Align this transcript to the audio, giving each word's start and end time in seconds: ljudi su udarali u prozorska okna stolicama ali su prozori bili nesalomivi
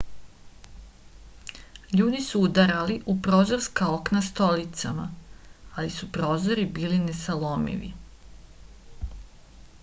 ljudi 1.99 2.21
su 2.27 2.41
udarali 2.47 2.95
u 3.13 3.15
prozorska 3.27 3.89
okna 3.97 4.21
stolicama 4.29 5.07
ali 5.75 5.93
su 5.99 6.11
prozori 6.17 6.65
bili 6.79 6.99
nesalomivi 7.05 7.93